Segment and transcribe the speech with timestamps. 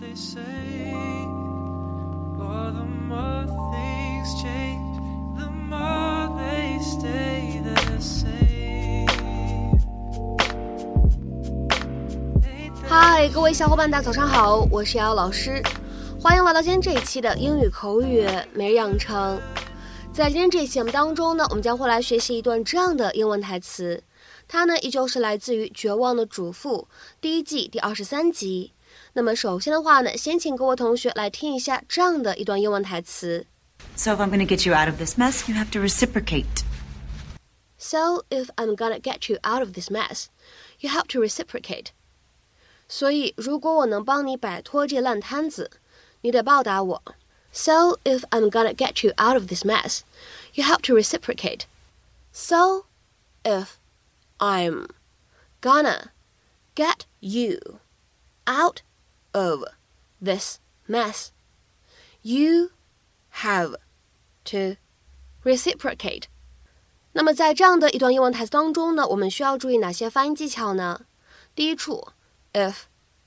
[0.00, 0.40] they say.
[2.36, 4.98] For the more things change,
[5.38, 9.08] the more they stay the same.
[12.86, 15.62] 嗨，各位小伙伴，大家早上好，我是瑶瑶老师，
[16.20, 19.40] 欢迎来到今天这一期的英语口语每日养成。
[20.12, 24.02] 在今天这一期节目当中呢，我们将会来学习一段这样的英文台词，
[24.46, 26.86] 它呢依旧是来自于《绝望的主妇》
[27.20, 28.72] 第一季第二十三集。
[29.13, 33.45] 那么首先的话呢，先请各位同学来听一下这样的一段英文台词。
[33.95, 36.63] So if I'm going to get you out of this mess, you have to reciprocate.
[37.81, 40.25] So if I'm gonna get you out of this mess,
[40.81, 41.93] you have to reciprocate.
[42.89, 45.71] 所以如果我能帮你摆脱这烂摊子，
[46.19, 47.01] 你得报答我。
[47.53, 50.01] So if I'm gonna get you out of this mess,
[50.55, 51.61] you have to reciprocate.
[52.33, 52.83] So
[53.43, 53.77] if
[54.39, 54.89] I'm
[55.61, 56.07] gonna
[56.75, 57.79] get you
[58.45, 58.81] out
[59.33, 59.63] of
[60.21, 61.29] this mess,
[62.21, 62.71] you
[63.41, 63.75] have
[64.45, 64.77] to
[65.43, 66.23] reciprocate.
[67.13, 71.05] 那么在这样的一段英文台词当中呢，我们需要注意哪些发音技巧呢？
[71.55, 72.09] 第一处，
[72.53, 72.83] if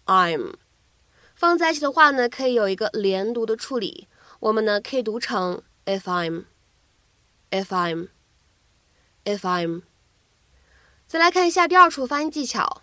[0.06, 0.54] I'm
[1.34, 4.08] 放在一起的话呢，可以有一个连读的处理，
[4.40, 9.82] 我们呢可以读成 if I'm，if I'm，if I'm。
[11.06, 12.82] 再来看一下第二处发音技巧，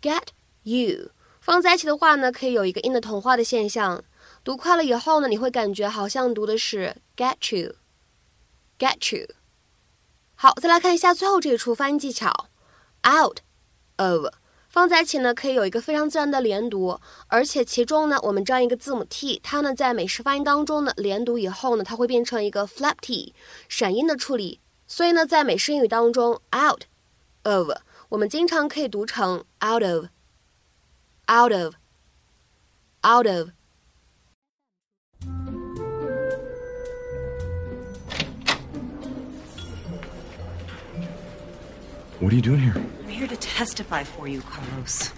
[0.00, 0.28] get
[0.62, 1.10] you
[1.41, 4.03] 放在一起的话呢，可以有一个音的同化的现象，
[4.43, 9.27] 读快了以后呢，你会感觉好像读的是 get you，get you。
[10.35, 12.47] 好，再来看一下最后这一处发音技巧
[13.07, 13.39] ，out
[13.95, 14.27] of
[14.69, 23.33] 放在一起呢，可以有一个非常自然的连读，而且其中呢，我们这样一个字母 t，它呢在美式发音当中呢，连读以后呢，它会变成一个 flap t，
[23.67, 24.59] 闪音的处理。
[24.85, 26.83] 所以呢，在美式英语当中，out
[27.43, 27.71] of
[28.09, 30.05] 我们经常可以读成 out of
[31.31, 33.51] of，out of。Out of.
[42.19, 42.75] What are you doing here?
[42.75, 45.11] I'm here to testify for you, Carlos.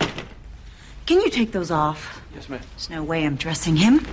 [1.05, 2.21] Can you take those off?
[2.33, 2.61] Yes, ma'am.
[2.75, 4.07] There's no way I'm dressing him.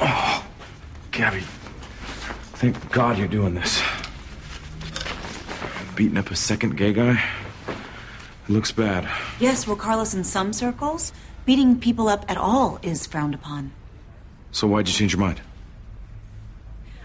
[0.00, 0.46] Oh,
[1.10, 1.40] Gabby,
[2.54, 3.82] thank God you're doing this.
[5.94, 7.22] Beating up a second gay guy?
[7.68, 9.06] It looks bad.
[9.42, 11.12] Yes, well, Carlos, in some circles,
[11.46, 13.72] beating people up at all is frowned upon.
[14.52, 15.40] So why'd you change your mind?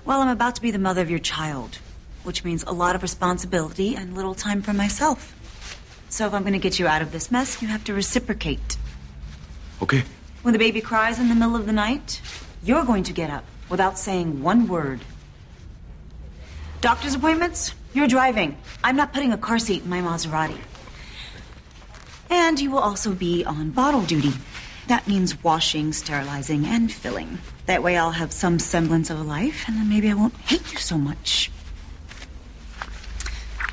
[0.06, 1.80] Well, I'm about to be the mother of your child,
[2.22, 5.34] which means a lot of responsibility and little time for myself.
[6.10, 8.78] So if I'm going to get you out of this mess, you have to reciprocate.
[9.82, 10.04] Okay.
[10.44, 12.22] When the baby cries in the middle of the night,
[12.64, 15.00] you're going to get up without saying one word.
[16.82, 17.74] Doctor's appointments?
[17.96, 18.60] You're driving.
[18.84, 20.60] I'm not putting a car seat in my Maserati.
[22.30, 24.34] And you will also be on bottle duty.
[24.88, 27.40] That means washing, sterilizing, and filling.
[27.66, 30.72] That way I'll have some semblance of a life, and then maybe I won't hate
[30.72, 31.52] you so much.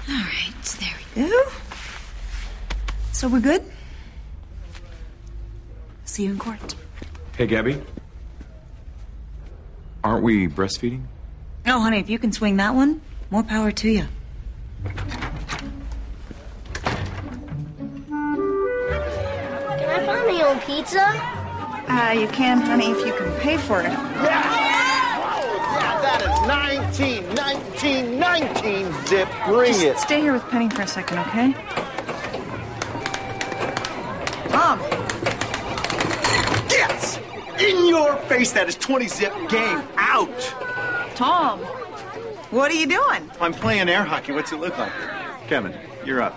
[0.09, 1.43] All right, there we go.
[3.12, 3.64] So we're good?
[6.04, 6.75] See you in court.
[7.37, 7.81] Hey, Gabby.
[10.03, 11.04] Aren't we breastfeeding?
[11.66, 13.00] Oh, honey, if you can swing that one,
[13.31, 14.06] more power to you.
[20.34, 21.06] Can I buy my own pizza?
[21.88, 23.84] Uh, you can, honey, if you can pay for it.
[23.84, 24.00] Yeah,
[26.02, 29.28] that is 19, 19, 19, Zip.
[29.46, 29.98] Bring it.
[29.98, 31.52] Stay here with Penny for a second, okay?
[34.48, 34.80] Tom,
[36.70, 37.18] Yes!
[37.60, 39.32] In your face, that is 20 Zip.
[39.48, 40.40] Game out.
[41.14, 41.60] Tom,
[42.50, 43.30] what are you doing?
[43.40, 44.32] I'm playing air hockey.
[44.32, 44.92] What's it look like?
[45.46, 45.74] Kevin,
[46.04, 46.36] you're up.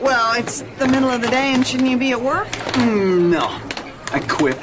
[0.00, 2.48] Well, it's the middle of the day, and shouldn't you be at work?
[2.48, 3.46] Mm, no,
[4.12, 4.58] I quit.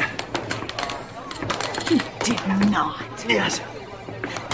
[1.87, 3.25] He did not.
[3.27, 3.61] Yes.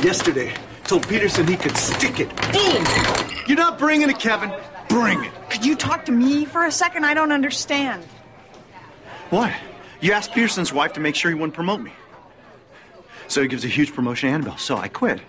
[0.03, 0.53] Yesterday,
[0.83, 2.29] told Peterson he could stick it.
[2.51, 2.85] Boom!
[3.47, 4.51] You're not bringing it, Kevin.
[4.87, 5.31] Bring it.
[5.49, 7.05] Could you talk to me for a second?
[7.05, 8.03] I don't understand.
[9.29, 9.51] What?
[10.01, 11.91] You asked Peterson's wife to make sure he wouldn't promote me.
[13.27, 14.57] So he gives a huge promotion to Annabelle.
[14.57, 15.19] So I quit.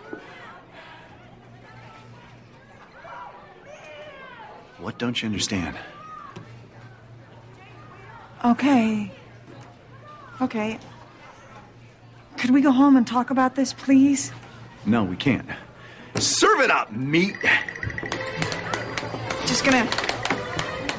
[4.86, 5.76] What don't you understand?
[8.44, 9.10] Okay.
[10.40, 10.78] Okay.
[12.36, 14.30] Could we go home and talk about this, please?
[14.84, 15.48] No, we can't.
[16.14, 17.34] Serve it up, meat.
[19.46, 19.90] Just gonna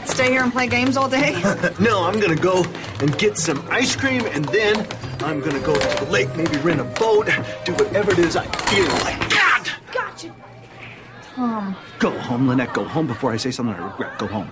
[0.06, 1.42] stay here and play games all day?
[1.80, 2.66] No, I'm gonna go
[3.00, 4.86] and get some ice cream, and then
[5.22, 7.28] I'm gonna go to the lake, maybe rent a boat,
[7.64, 9.27] do whatever it is I feel like
[11.37, 11.37] God!
[11.37, 11.37] Gotcha.
[11.37, 11.77] Tom.
[11.99, 12.73] Go home, Lynette.
[12.75, 14.19] Go home before I say something I regret.
[14.19, 14.49] Go home.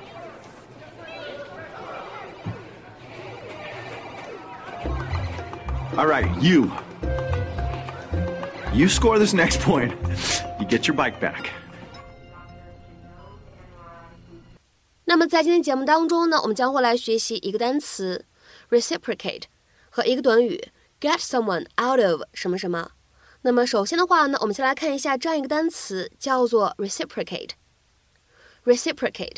[5.98, 6.70] All right, you.
[8.72, 9.92] You score this next point,
[10.60, 11.50] you get your bike back.
[15.04, 18.24] 那么在今天节目当中呢，我们将会来学习一个单词
[18.70, 19.42] reciprocate
[19.90, 20.70] 和一个短语
[21.00, 22.92] get someone out of 什么什么。
[23.45, 27.51] 那么首先的话呢，我们先来看一下这样一个单词，叫做 reciprocate。
[28.63, 29.37] reciprocate，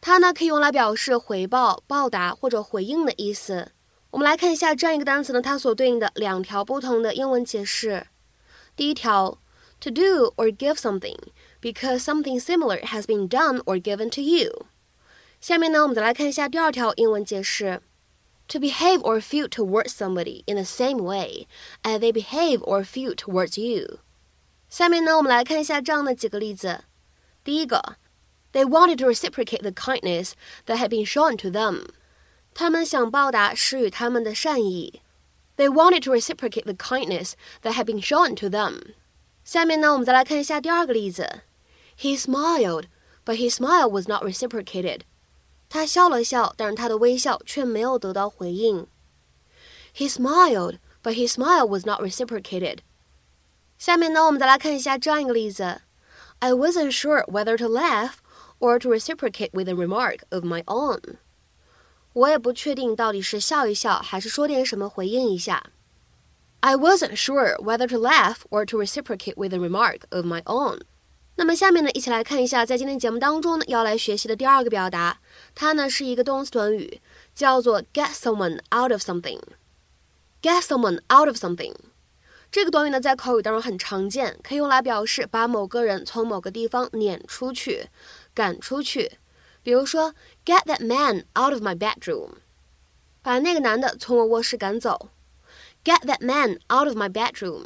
[0.00, 3.72] 它呢可以用来表示回报、报答或者回应的意思。
[4.12, 8.06] 我们来看一下这样一个单词呢，它所对应的两条不同的英文解释。
[8.74, 9.38] 第一条
[9.80, 11.18] ，to do or give something
[11.60, 14.64] because something similar has been done or given to you。
[15.42, 17.82] 下面呢，我们再来看一下第二条英文解释
[18.51, 21.47] ：to behave or feel towards somebody in the same way
[21.83, 23.99] as they behave or feel towards you。
[24.69, 26.83] 下面呢，我们来看一下这样的几个例子。
[27.43, 27.95] 第一个，
[28.51, 30.33] they wanted to reciprocate the kindness
[30.65, 31.87] that had been shown to them。
[32.53, 35.01] 他们想报答施予他们的善意。
[35.55, 38.93] They wanted to reciprocate the kindness that had been shown to them。
[39.43, 41.41] 下面呢，我们再来看一下第二个例子。
[41.99, 42.85] He smiled,
[43.25, 45.01] but his smile was not reciprocated.
[45.71, 48.87] 他笑了笑，但是他的微笑却没有得到回应。
[49.95, 52.79] He smiled, but his smile was not reciprocated.
[53.77, 55.81] 下面呢，我们再来看一下这样一个例子：
[56.39, 58.15] I wasn't sure whether to laugh
[58.59, 61.17] or to reciprocate with a remark of my own.
[62.13, 65.71] 我也不确定到底是笑一笑，还是说点什么回应一下。
[66.61, 70.81] I wasn't sure whether to laugh or to reciprocate with a remark of my own.
[71.42, 75.18] 那么下面呢，一起来看一下，在今天节目当中呢，要来学习的第二个表达，
[75.56, 77.00] 它呢是一个动词短语，
[77.34, 79.40] 叫做 get someone out of something。
[80.40, 81.74] get someone out of something
[82.52, 87.88] 这个短语呢，在口语当中很常见，可以用来表示把某个人从某个地方撵出去、
[88.32, 89.18] 赶出去。
[89.64, 92.34] 比如说，get that man out of my bedroom，
[93.20, 95.08] 把那个男的从我卧室赶走。
[95.82, 97.64] get that man out of my bedroom。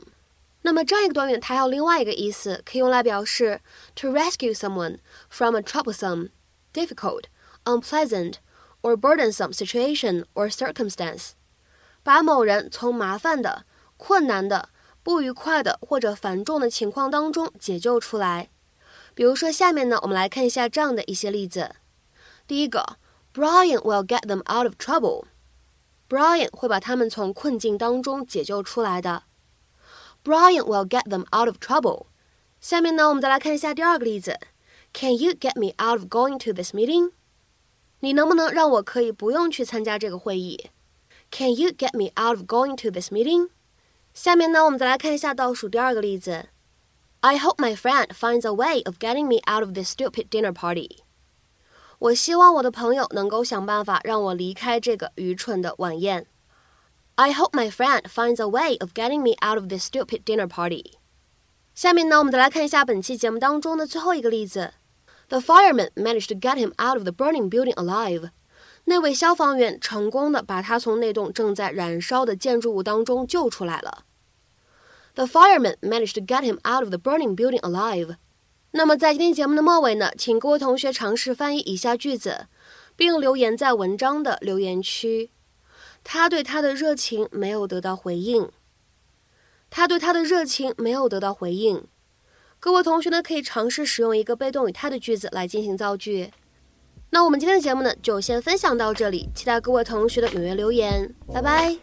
[0.66, 3.60] 那么这样一个短语，它还有另外一个意思，可以用来表示
[3.94, 4.98] to rescue someone
[5.30, 6.30] from a troublesome,
[6.74, 7.26] difficult,
[7.64, 8.34] unpleasant,
[8.82, 11.30] or burdensome situation or circumstance，
[12.02, 13.64] 把某人从麻烦的、
[13.96, 14.70] 困难的、
[15.04, 18.50] 不愉快的或者繁重的情况当中解救出来。
[19.14, 21.76] 比如说，下面呢，我们来看一下这样的一些例子。
[22.48, 22.96] 第一个
[23.32, 25.26] ，Brian will get them out of trouble。
[26.08, 29.22] Brian 会把他们从困境当中解救出来的。
[30.25, 32.07] Brian will get them out of trouble。
[32.59, 34.39] 下面呢，我们再来看一下第二个例子。
[34.93, 37.11] Can you get me out of going to this meeting？
[38.01, 40.69] 你能不能让我可以不用去参加这个会议？
[41.31, 43.49] Can you get me out of going to this meeting？
[44.13, 46.49] 下面呢，我们再来看一下倒数第二个例子。
[47.21, 51.03] I hope my friend finds a way of getting me out of this stupid dinner party。
[51.99, 56.25] 我希望我的朋友能够想办法让我离开这个愚蠢的晚宴。
[57.18, 60.46] I hope my friend finds a way of getting me out of this stupid dinner
[60.46, 60.98] party。
[61.74, 64.74] 下面呢，我们再来看一下本期节目当中的最后一个例子。
[65.28, 68.30] The fireman managed to get him out of the burning building alive。
[68.84, 74.04] 那位消防员成功的把他从那栋正在燃烧的建筑物当中救出来了。
[75.14, 78.16] The fireman managed to get him out of the burning building alive。
[78.72, 82.46] 那么在今天节目的末尾呢，请各位同学尝试翻译以下句子，
[82.94, 85.30] 并留言在文章的留言区。
[86.08, 88.48] 他对他的热情没有得到回应。
[89.68, 91.84] 他对他的热情没有得到回应。
[92.60, 96.30] 各位同学呢，可以尝试使用一个被动语态的句子来进行造句。
[97.10, 101.12] 那我们今天的节目呢，就先分享到这里，期待各位同学的踊跃留言。
[101.34, 101.76] 拜拜。